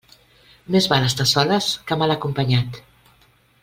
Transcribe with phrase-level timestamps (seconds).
[0.75, 2.85] Més val estar a soles que mal acompanyat.